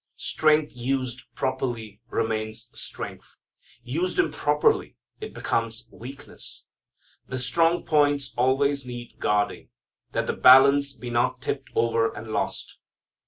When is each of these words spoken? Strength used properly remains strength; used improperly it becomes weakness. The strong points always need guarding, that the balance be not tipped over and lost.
Strength 0.15 0.75
used 0.75 1.25
properly 1.35 2.01
remains 2.09 2.71
strength; 2.73 3.37
used 3.83 4.17
improperly 4.17 4.95
it 5.19 5.31
becomes 5.31 5.87
weakness. 5.91 6.65
The 7.27 7.37
strong 7.37 7.83
points 7.85 8.33
always 8.35 8.83
need 8.83 9.19
guarding, 9.19 9.69
that 10.13 10.25
the 10.25 10.35
balance 10.35 10.93
be 10.93 11.11
not 11.11 11.39
tipped 11.39 11.69
over 11.75 12.11
and 12.11 12.29
lost. 12.33 12.79